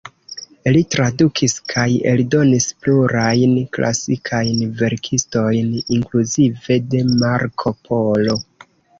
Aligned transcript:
Li 0.75 0.79
tradukis 0.93 1.53
kaj 1.73 1.83
eldonis 2.11 2.65
plurajn 2.85 3.53
klasikajn 3.77 4.63
verkistojn, 4.79 5.67
inkluzive 5.97 6.79
de 6.95 7.03
Marko 7.21 7.75
Polo. 7.89 8.35